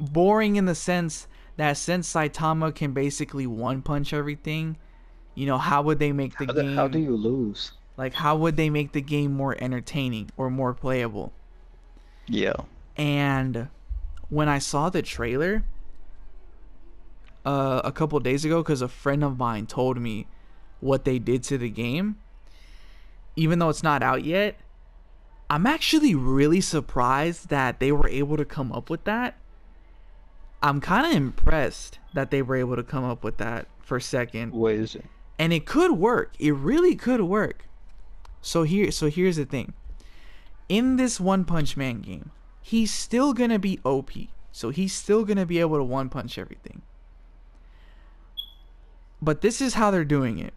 [0.00, 4.76] boring in the sense that since Saitama can basically one punch everything,
[5.34, 7.72] you know, how would they make the How, game how do you lose?
[7.96, 11.32] like how would they make the game more entertaining or more playable?
[12.26, 12.54] Yeah.
[12.96, 13.68] And
[14.28, 15.64] when I saw the trailer
[17.44, 20.26] uh, a couple days ago, because a friend of mine told me
[20.80, 22.16] what they did to the game,
[23.36, 24.58] even though it's not out yet,
[25.48, 29.36] I'm actually really surprised that they were able to come up with that.
[30.62, 34.02] I'm kind of impressed that they were able to come up with that for a
[34.02, 35.04] second What is it?
[35.38, 36.34] and it could work.
[36.38, 37.66] It really could work.
[38.40, 39.74] So here, so here's the thing.
[40.68, 42.30] In this One Punch Man game,
[42.62, 44.10] he's still gonna be OP.
[44.50, 46.82] So he's still gonna be able to one punch everything.
[49.20, 50.54] But this is how they're doing it.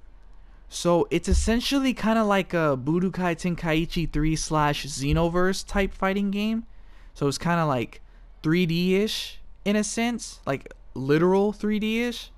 [0.69, 6.65] So it's essentially kind of like a Budokai Tenkaichi 3 slash Xenoverse type fighting game.
[7.13, 8.01] So it's kind of like
[8.43, 12.31] 3D ish in a sense, like literal 3D ish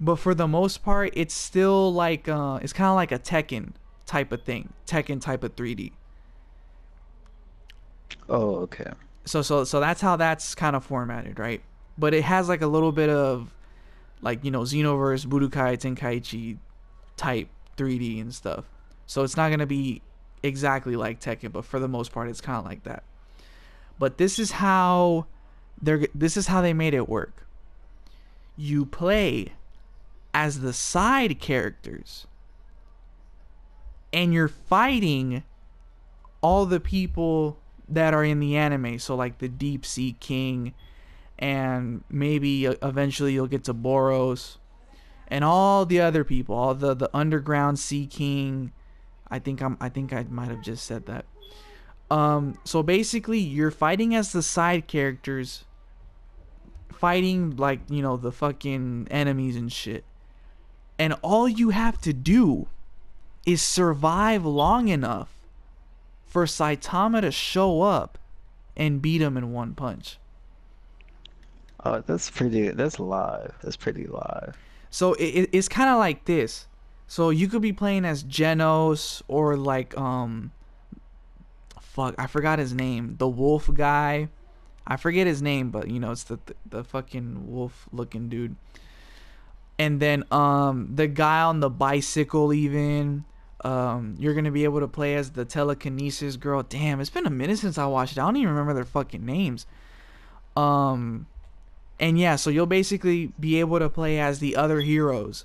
[0.00, 3.70] but for the most part it's still like uh it's kind of like a Tekken
[4.04, 5.92] type of thing Tekken type of 3D
[8.28, 8.90] Oh, okay.
[9.24, 11.62] so so so that's how that's kind of formatted right?
[11.96, 13.54] But it has like a little bit of
[14.20, 16.58] like you know Xenoverse Budokai Tenkaichi
[17.16, 18.64] type 3D and stuff.
[19.06, 20.02] So it's not going to be
[20.42, 23.04] exactly like Tekken but for the most part it's kind of like that.
[23.98, 25.26] But this is how
[25.82, 27.46] they're this is how they made it work
[28.56, 29.52] you play
[30.32, 32.26] as the side characters
[34.12, 35.42] and you're fighting
[36.42, 38.98] all the people that are in the anime.
[38.98, 40.74] So like the Deep Sea King,
[41.38, 44.58] and maybe eventually you'll get to Boros,
[45.28, 48.72] and all the other people, all the the underground Sea King.
[49.30, 49.78] I think I'm.
[49.80, 51.24] I think I might have just said that.
[52.10, 52.58] Um.
[52.64, 55.64] So basically, you're fighting as the side characters.
[56.92, 60.04] Fighting like you know the fucking enemies and shit,
[60.98, 62.68] and all you have to do
[63.44, 65.34] is survive long enough
[66.26, 68.18] for Saitama to show up
[68.76, 70.18] and beat him in one punch.
[71.84, 72.68] Oh, that's pretty.
[72.68, 73.54] That's live.
[73.62, 74.56] That's pretty live.
[74.90, 76.66] So it, it's kind of like this.
[77.06, 80.52] So you could be playing as Genos or like um,
[81.80, 83.16] fuck, I forgot his name.
[83.18, 84.28] The wolf guy.
[84.86, 88.56] I forget his name, but you know it's the the, the fucking wolf looking dude.
[89.78, 93.24] And then um the guy on the bicycle even
[93.64, 96.62] um, you're gonna be able to play as the telekinesis girl.
[96.62, 98.18] Damn, it's been a minute since I watched it.
[98.18, 99.66] I don't even remember their fucking names.
[100.56, 101.26] Um,
[102.00, 105.44] and yeah, so you'll basically be able to play as the other heroes.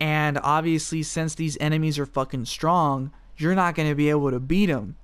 [0.00, 4.66] And obviously, since these enemies are fucking strong, you're not gonna be able to beat
[4.66, 4.96] them.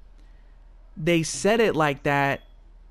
[0.96, 2.42] They said it like that,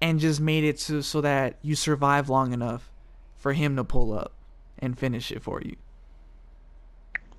[0.02, 2.90] and just made it so so that you survive long enough
[3.38, 4.34] for him to pull up
[4.80, 5.76] and finish it for you.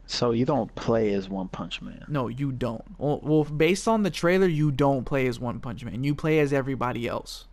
[0.06, 2.04] So you don't play as One Punch Man.
[2.08, 2.84] No, you don't.
[2.98, 6.04] Well, well, based on the trailer, you don't play as One Punch Man.
[6.04, 7.46] You play as everybody else.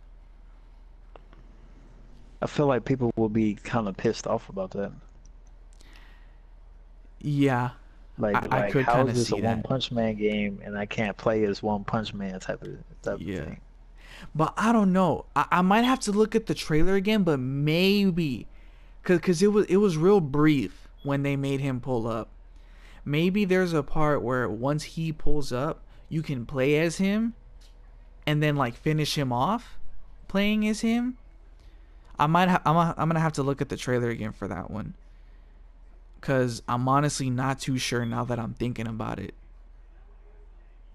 [2.42, 4.92] I feel like people will be kind of pissed off about that.
[7.20, 7.70] Yeah.
[8.18, 9.62] Like, I, like I could how is this a see One.
[9.62, 12.68] Punch Man game and I can't play as One Punch Man type of
[13.02, 13.38] type Yeah.
[13.38, 13.60] of thing?
[14.34, 15.26] But I don't know.
[15.34, 18.46] I, I might have to look at the trailer again, but maybe,
[19.02, 22.28] cause, cause it was it was real brief when they made him pull up.
[23.04, 27.34] Maybe there's a part where once he pulls up, you can play as him,
[28.26, 29.78] and then like finish him off,
[30.28, 31.16] playing as him.
[32.18, 34.46] I might ha- I'm i I'm gonna have to look at the trailer again for
[34.48, 34.94] that one.
[36.20, 39.34] Cause I'm honestly not too sure now that I'm thinking about it.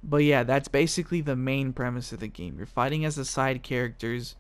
[0.08, 2.58] But yeah, that's basically the main premise of the game.
[2.58, 4.36] You're fighting as the side characters,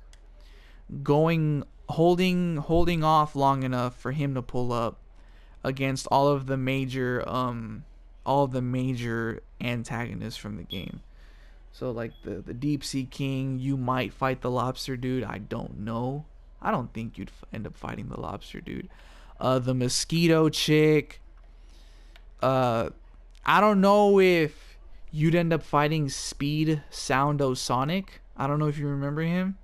[1.02, 5.00] going holding holding off long enough for him to pull up
[5.64, 7.84] against all of the major um
[8.26, 11.02] all of the major antagonists from the game.
[11.72, 15.24] So like the the deep sea king, you might fight the lobster dude.
[15.24, 16.26] I don't know.
[16.62, 18.90] I don't think you'd end up fighting the lobster dude.
[19.40, 21.22] Uh, the mosquito chick.
[22.42, 22.90] Uh,
[23.46, 24.75] I don't know if
[25.16, 28.22] you'd end up fighting Speed Soundo Sonic.
[28.36, 29.58] I don't know if you remember him.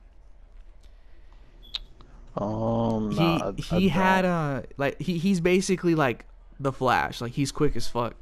[2.37, 4.31] Um, He nah, I- I he had don't.
[4.31, 6.25] uh like he he's basically like
[6.59, 7.19] the Flash.
[7.21, 8.15] Like he's quick as fuck.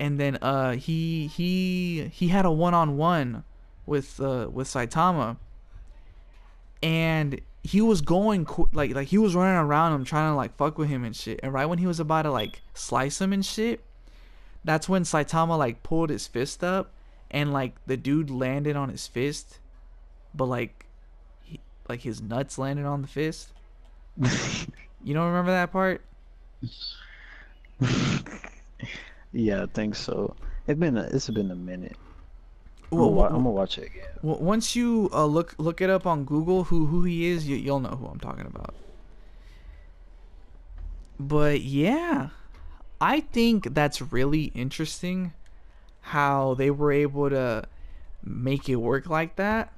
[0.00, 3.44] And then uh he he he had a one on one
[3.86, 5.36] with uh with Saitama.
[6.82, 10.56] And he was going qu- like like he was running around him trying to like
[10.56, 11.38] fuck with him and shit.
[11.42, 13.84] And right when he was about to like slice him and shit,
[14.64, 16.92] that's when Saitama like pulled his fist up
[17.30, 19.60] and like the dude landed on his fist,
[20.34, 20.86] but like
[21.42, 23.52] he, like his nuts landed on the fist.
[25.00, 26.04] You don't remember that part?
[29.32, 30.36] yeah, I think so.
[30.66, 31.96] It's been a, it's been a minute.
[32.96, 34.20] I'm, Well, gonna, well, I'm gonna watch it again.
[34.22, 37.56] well, once you uh, look look it up on Google, who who he is, you,
[37.56, 38.74] you'll know who I'm talking about.
[41.18, 42.30] But yeah,
[43.00, 45.32] I think that's really interesting
[46.00, 47.64] how they were able to
[48.24, 49.72] make it work like that.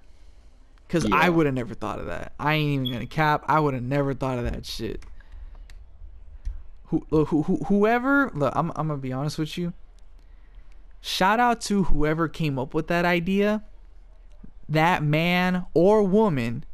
[0.89, 2.33] Cause I would have never thought of that.
[2.41, 3.45] I ain't even gonna cap.
[3.47, 5.05] I would have never thought of that shit.
[6.87, 9.73] Who, who, who whoever look, I'm I'm gonna be honest with you.
[11.01, 13.63] Shout out to whoever came up with that idea.
[14.69, 16.65] That man or woman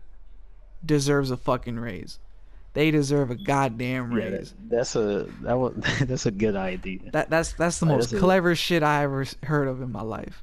[0.85, 2.19] deserves a fucking raise.
[2.77, 4.51] They deserve a goddamn Yeah, raise.
[4.51, 7.11] that, that's a that was that's a good idea.
[7.11, 9.91] That that's that's the Like, most that's a- clever shit I ever heard of in
[9.91, 10.43] my life.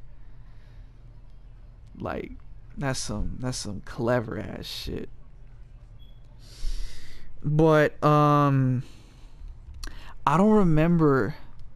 [1.95, 2.31] Like
[2.75, 5.09] that's some that's some clever ass shit.
[7.43, 8.81] But um
[10.25, 11.35] I don't remember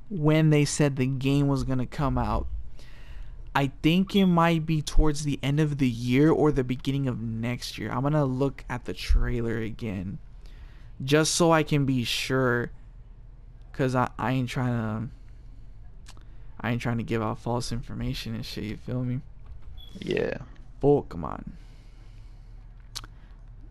[0.09, 2.47] when they said the game was going to come out.
[3.53, 7.19] I think it might be towards the end of the year or the beginning of
[7.19, 7.91] next year.
[7.91, 10.19] I'm going to look at the trailer again
[11.03, 12.71] just so I can be sure
[13.73, 15.13] cuz I I ain't trying to
[16.59, 19.21] I ain't trying to give out false information and shit, you feel me?
[19.99, 20.37] Yeah.
[20.81, 21.43] Pokemon.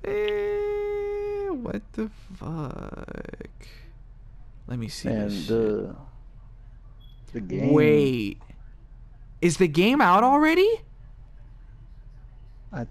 [0.05, 3.67] Eh, what the fuck?
[4.69, 5.49] Let me see And this shit.
[5.49, 5.97] the
[7.33, 7.73] the game.
[7.73, 8.39] Wait.
[9.43, 10.69] Is the game out already?
[12.73, 12.87] I,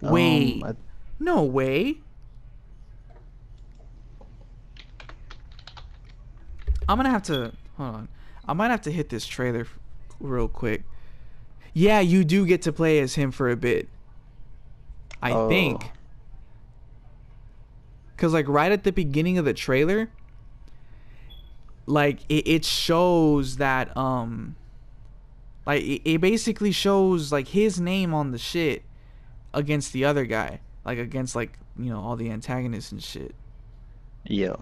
[0.00, 0.62] Wait.
[0.62, 0.74] Um, I,
[1.18, 1.98] No way.
[6.88, 8.08] I'm gonna have to hold on.
[8.46, 9.66] I might have to hit this trailer
[10.20, 10.82] real quick.
[11.74, 13.88] Yeah, you do get to play as him for a bit.
[15.22, 15.48] I Oh.
[15.48, 15.90] think.
[18.16, 20.10] Cause like right at the beginning of the trailer,
[21.86, 24.56] like it, it shows that um
[25.66, 28.82] like it, it basically shows like his name on the shit
[29.54, 30.60] against the other guy.
[30.84, 33.34] Like against like, you know, all the antagonists and shit.
[34.24, 34.56] yeah.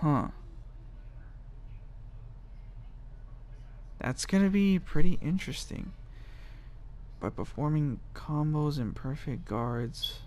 [0.00, 0.28] Huh.
[4.00, 5.92] That's gonna be pretty interesting.
[7.20, 10.20] By performing combos and perfect guards.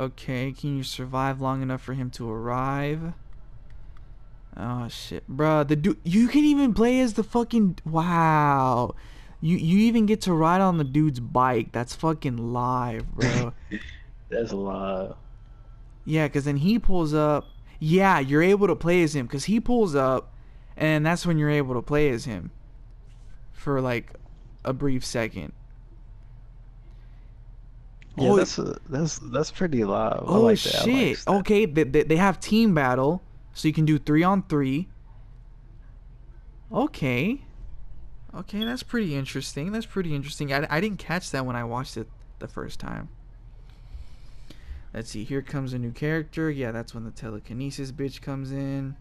[0.00, 3.12] Okay, can you survive long enough for him to arrive?
[4.56, 5.66] Oh shit, bruh.
[5.66, 8.94] The dude, you can even play as the fucking wow.
[9.40, 11.72] You you even get to ride on the dude's bike.
[11.72, 13.52] That's fucking live, bro.
[14.30, 15.18] That's a lot.
[16.04, 17.46] Yeah, because then he pulls up.
[17.84, 20.32] Yeah, you're able to play as him because he pulls up,
[20.76, 22.52] and that's when you're able to play as him
[23.52, 24.12] for like
[24.64, 25.52] a brief second.
[28.16, 29.82] Yeah, Oh, that's a, that's that's pretty.
[29.82, 31.18] I Oh like like shit!
[31.24, 31.28] that.
[31.40, 33.20] okay, they, they they have team battle,
[33.52, 34.88] so you can do three on three.
[36.70, 37.42] Okay,
[38.34, 39.72] okay, that's pretty interesting.
[39.72, 40.52] That's pretty interesting.
[40.52, 42.06] I, I didn't catch that when I watched it
[42.38, 43.08] the first time.
[44.94, 45.24] Let's see.
[45.24, 46.50] Here comes a new character.
[46.50, 48.96] Yeah, that's when the telekinesis bitch comes in.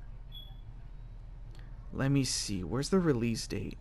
[1.94, 2.64] Let me see.
[2.64, 3.78] Where's the release date?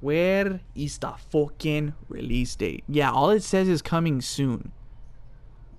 [0.00, 2.84] Where is the fucking release date?
[2.86, 4.72] Yeah, all it says is coming soon.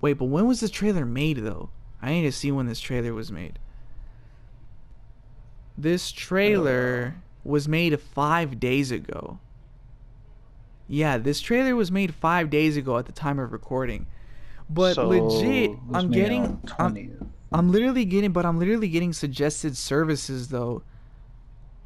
[0.00, 1.70] Wait, but when was this trailer made though?
[2.02, 3.60] I need to see when this trailer was made.
[5.78, 9.38] This trailer was made five days ago.
[10.88, 14.06] Yeah, this trailer was made five days ago at the time of recording.
[14.68, 20.48] But So, legit, I'm getting, I'm, I'm literally getting, but I'm literally getting suggested services
[20.48, 20.82] though,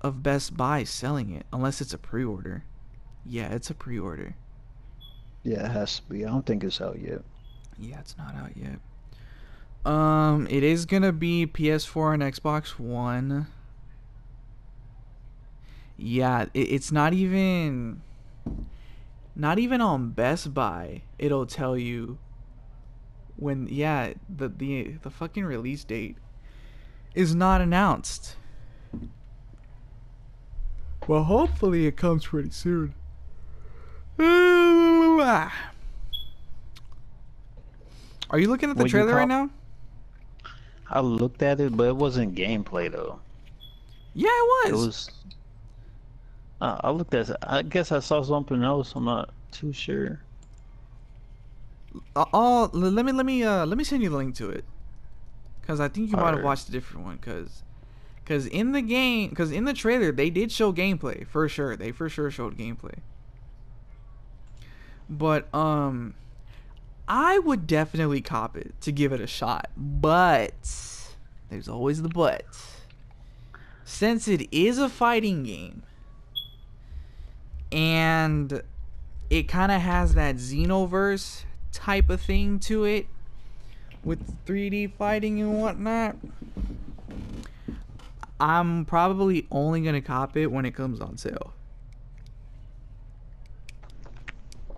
[0.01, 2.65] of Best Buy selling it, unless it's a pre-order.
[3.27, 4.35] Yeah, it's a pre-order.
[5.43, 6.25] Yeah, it has to be.
[6.25, 7.23] I don't think it's out yet.
[7.79, 8.79] Yeah, it's not out yet.
[9.91, 13.47] Um, it is gonna be PS4 and Xbox One.
[15.97, 18.03] Yeah, it, it's not even,
[19.35, 21.03] not even on Best Buy.
[21.19, 22.19] It'll tell you
[23.37, 23.69] when.
[23.71, 26.17] Yeah, the the the fucking release date
[27.15, 28.37] is not announced.
[31.07, 32.95] Well, hopefully it comes pretty soon.
[34.19, 35.51] Are
[38.39, 39.51] you looking at the trailer right now?
[40.89, 43.21] I looked at it, but it wasn't gameplay though.
[44.15, 45.11] Yeah, it It was.
[46.61, 47.31] Uh, I looked at.
[47.43, 48.95] I guess I saw something else.
[48.95, 50.21] I'm not too sure.
[52.15, 54.65] Uh, oh, let me let me uh let me send you the link to it,
[55.67, 57.63] cause I think you might have watched a different one, cause,
[58.25, 61.77] cause in the game, cause in the trailer they did show gameplay for sure.
[61.77, 62.99] They for sure showed gameplay.
[65.09, 66.15] But um,
[67.09, 70.55] I would definitely cop it to give it a shot, but
[71.49, 72.45] there's always the but.
[73.85, 75.83] Since it is a fighting game,
[77.73, 78.63] and
[79.29, 83.07] it kind of has that Xenoverse type of thing to it
[84.05, 86.17] with 3D fighting and whatnot.
[88.41, 91.53] I'm probably only gonna cop it when it comes on sale.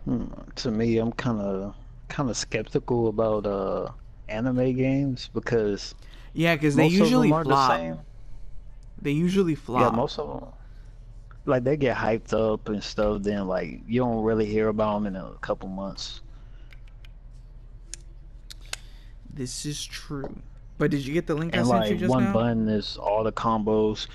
[0.05, 0.25] Hmm,
[0.57, 1.75] to me, I'm kind of
[2.09, 3.89] kind of skeptical about uh
[4.29, 5.95] anime games because
[6.35, 7.45] Yeah, because they usually flop.
[7.45, 7.99] the.
[9.01, 9.93] They usually flop.
[9.93, 10.49] Yeah, most of them.
[11.45, 15.07] Like they get hyped up and stuff, then like you don't really hear about them
[15.07, 16.21] in a couple months.
[19.33, 20.37] This is true.
[20.79, 22.33] But did you get the link I And sent you like just one now?
[22.33, 24.07] button is all the combos.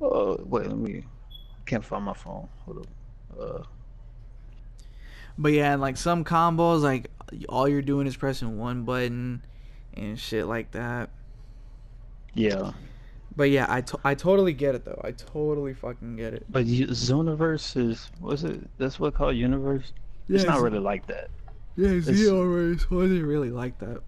[0.00, 1.04] Uh, wait, let me.
[1.30, 2.48] I can't find my phone.
[2.64, 2.86] Hold up.
[3.40, 3.62] Uh,
[5.38, 7.10] But yeah, like some combos, like
[7.48, 9.42] all you're doing is pressing one button
[9.94, 11.10] and shit like that.
[12.34, 12.72] yeah,
[13.36, 15.00] But yeah, I, to- I totally get it though.
[15.04, 16.44] I totally fucking get it.
[16.50, 18.60] but you, Xenoverse is what's it?
[18.78, 19.92] That's what called Universe.
[20.28, 21.30] it's not really like that.
[21.76, 22.06] Yeah, It's-
[22.90, 24.02] wasn't really like that.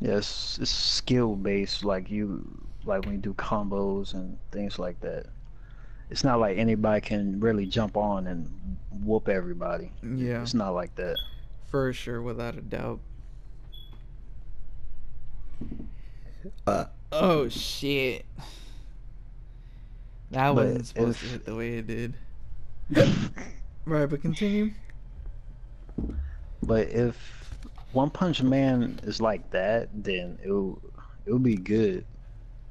[0.00, 1.84] Yeah, it's, it's skill based.
[1.84, 2.44] Like you,
[2.84, 5.26] like when you do combos and things like that.
[6.10, 8.48] It's not like anybody can really jump on and
[9.02, 9.92] whoop everybody.
[10.02, 11.16] Yeah, It's not like that.
[11.70, 13.00] for sure, without a doubt.
[16.66, 18.24] Uh, oh shit.
[20.30, 22.14] That But wasn't supposed to hit the way it did.
[23.84, 24.70] right, but continue.
[26.62, 27.58] But if
[27.92, 30.80] One Punch Man is like that, then it'll
[31.26, 32.04] it'll be good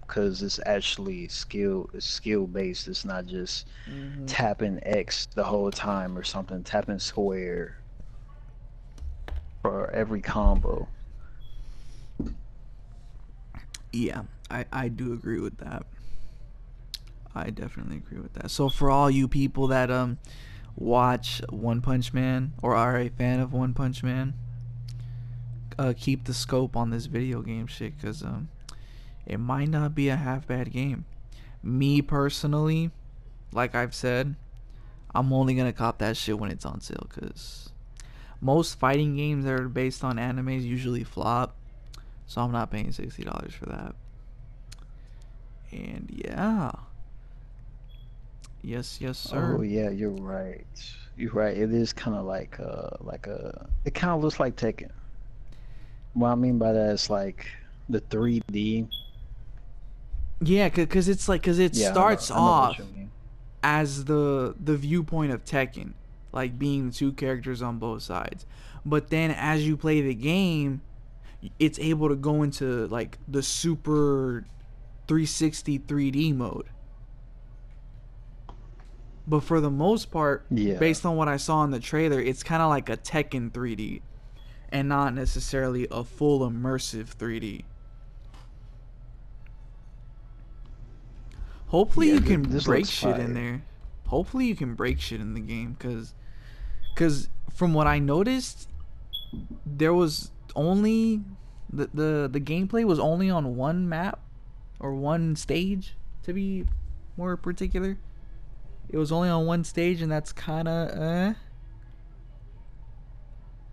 [0.02, 2.88] because it's actually skill it's skill based.
[2.88, 4.24] It's not just Mhm.
[4.28, 6.64] tapping X the whole time or something.
[6.64, 7.78] Tapping square
[9.62, 10.88] for every combo.
[13.94, 15.86] Yeah, I, I do agree with that.
[17.34, 18.52] I definitely agree with that.
[18.52, 20.18] So for all you people that um
[20.76, 24.34] watch One Punch Man or are a fan of One Punch Man,
[25.78, 28.50] uh, keep the scope on this video game shit because um
[29.26, 31.06] it might not be a half bad game.
[31.64, 32.92] Me personally,
[33.54, 34.36] like I've said,
[35.14, 37.70] I'm only gonna cop that shit when it's on sale because
[38.42, 41.56] most fighting games that are based on animes usually flop.
[42.32, 43.94] So I'm not paying sixty dollars for that.
[45.74, 46.72] And yeah.
[48.62, 49.58] Yes, yes, sir.
[49.60, 50.66] Oh yeah, you're right.
[51.18, 51.58] You're right.
[51.58, 53.68] It is kind of like uh like a.
[53.84, 54.92] It kind of looks like Tekken.
[56.14, 57.48] What I mean by that is like
[57.90, 58.88] the 3D.
[60.40, 62.82] Yeah, cause, it's like cause it Yeah, I know- starts I know what off
[63.62, 65.92] as the the viewpoint of Tekken,
[66.32, 68.46] like being two characters on both sides.
[68.86, 70.82] But then as you play the game,
[71.60, 74.46] it's able to go into like the super
[75.08, 76.68] 360 3D mode.
[79.28, 80.78] But for the most part, Yeah.
[80.78, 84.02] based on what I saw in the trailer, it's kind of like a Tekken 3D
[84.70, 87.66] and not necessarily a full immersive 3D.
[91.68, 93.64] Hopefully Yeah, you can break shit in there.
[94.08, 96.14] Hopefully you can break shit in the game cuz
[96.96, 98.68] cuz from what I noticed
[99.66, 101.22] there was only
[101.72, 104.20] the, the the gameplay was only on one map
[104.80, 106.66] or one stage to be
[107.18, 107.98] more particular.
[108.90, 111.34] It was only on one stage and that's kind of uh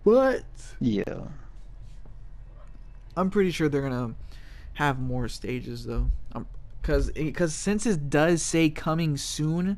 [0.03, 0.43] but
[0.79, 1.27] Yeah.
[3.17, 4.15] I'm pretty sure they're gonna
[4.73, 6.09] have more stages though.
[6.33, 6.47] Um,
[6.81, 9.77] cause because since it does say coming soon,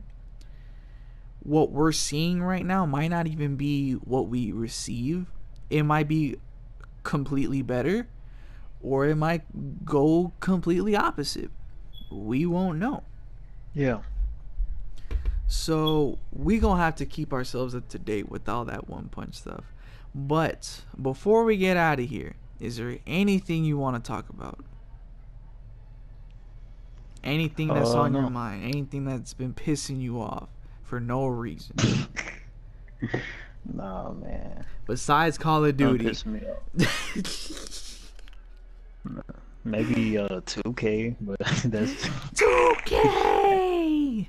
[1.42, 5.26] what we're seeing right now might not even be what we receive.
[5.72, 6.38] It might be
[7.04, 8.08] completely better,
[8.82, 11.52] or it might go completely opposite.
[12.12, 13.04] We won't know.
[13.74, 14.02] Yeah.
[15.48, 19.36] So we gonna have to keep ourselves up to date with all that one punch
[19.36, 19.66] stuff.
[20.16, 24.64] But before we get out of here, is there anything you want to talk about?
[27.24, 28.64] Anything that's Uh, on your mind?
[28.64, 30.50] Anything that's been pissing you off
[30.84, 31.76] for no reason
[33.66, 34.66] Nah, man.
[34.88, 36.06] besides Call of Don't Duty?
[36.06, 38.08] piss me off.
[39.64, 41.92] Maybe uh 2K, but that's
[42.36, 44.28] 2K.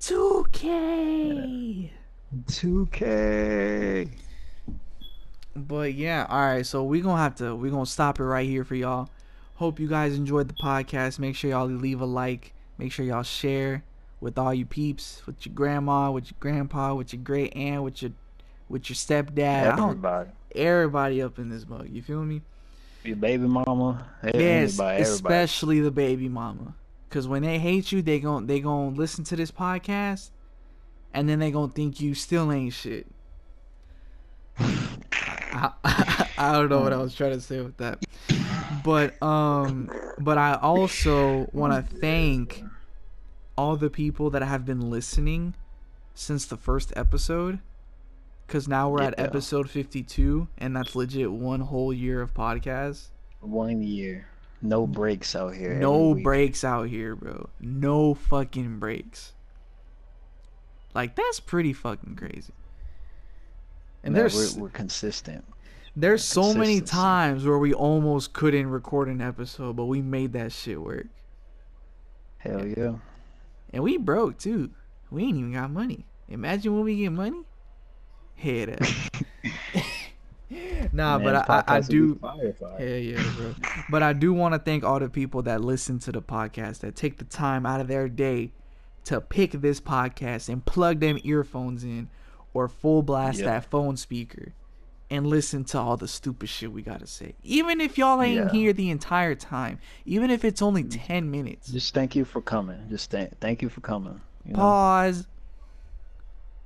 [0.00, 1.90] 2K.
[2.46, 4.10] 2K.
[5.56, 6.64] But yeah, all right.
[6.66, 9.08] So we're gonna have to we're gonna stop it right here for y'all.
[9.56, 11.18] Hope you guys enjoyed the podcast.
[11.18, 12.54] Make sure y'all leave a like.
[12.78, 13.82] Make sure y'all share
[14.20, 18.02] with all you peeps, with your grandma, with your grandpa, with your great aunt, with
[18.02, 18.12] your
[18.68, 19.78] with your stepdad.
[19.78, 20.30] Everybody.
[20.54, 21.88] everybody up in this mug.
[21.90, 22.42] You feel me?
[23.04, 24.06] Your baby mama.
[24.22, 24.68] Yes, Everybody.
[24.72, 25.02] Everybody.
[25.02, 26.74] especially the baby mama.
[27.10, 30.28] Cause when they hate you, they gon' they gon' listen to this podcast,
[31.14, 33.06] and then they gon' think you still ain't shit.
[34.58, 35.72] I,
[36.36, 38.04] I don't know what I was trying to say with that,
[38.84, 42.62] but um, but I also want to thank
[43.58, 45.54] all the people that have been listening
[46.14, 47.58] since the first episode.
[48.46, 53.08] Cause now we're at episode fifty-two, and that's legit one whole year of podcast
[53.40, 54.28] One year.
[54.62, 55.74] No breaks out here.
[55.74, 57.50] No breaks out here, bro.
[57.60, 59.32] No fucking breaks.
[60.94, 62.54] Like that's pretty fucking crazy.
[64.02, 65.44] And there's we're, we're consistent.
[65.94, 70.52] there's so many times where we almost couldn't record an episode, but we made that
[70.52, 71.06] shit work.
[72.38, 72.94] Hell yeah.
[73.72, 74.70] And we broke too.
[75.10, 76.06] We ain't even got money.
[76.28, 77.42] Imagine when we get money.
[78.36, 78.80] Head up.
[80.92, 81.42] nah, Man, but I, I,
[81.76, 82.14] I podcast would be do.
[82.16, 82.86] fire, fire.
[82.86, 83.54] Yeah, yeah, bro.
[83.90, 86.96] But I do want to thank all the people that listen to the podcast, that
[86.96, 88.52] take the time out of their day
[89.04, 92.08] to pick this podcast and plug them earphones in
[92.54, 93.46] or full blast Yeah.
[93.46, 94.52] that phone speaker
[95.10, 97.34] and listen to all the stupid shit we got to say.
[97.42, 98.50] Even if y'all ain't Yeah.
[98.50, 101.00] here the entire time, even if it's only mm.
[101.06, 101.68] 10 minutes.
[101.72, 102.78] Just thank you for coming.
[102.90, 104.20] Just thank thank you for coming.
[104.44, 104.58] You know?
[104.58, 105.26] Pause.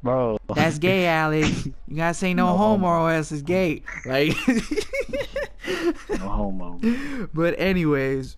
[0.03, 0.39] Bro.
[0.55, 1.67] That's gay, Alex.
[1.67, 3.05] You gotta say no, No homo homo.
[3.05, 3.83] or else it's gay.
[4.05, 4.35] Like
[6.11, 6.81] no homo.
[7.35, 8.37] But anyways,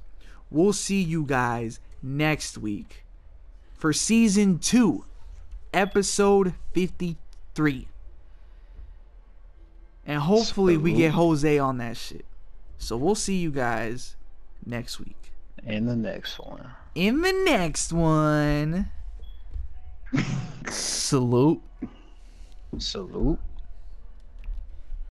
[0.51, 3.05] we'll see you guys next week.
[3.79, 5.05] for season two,
[5.73, 7.89] episode 53.
[10.07, 12.27] And hopefully we get Jose on that shit.
[12.79, 14.17] So we'll see you guys
[14.67, 15.33] next week.
[15.67, 16.71] In the next one.
[16.95, 18.91] In the next one.
[20.71, 21.63] Salute.
[22.79, 23.39] Salute.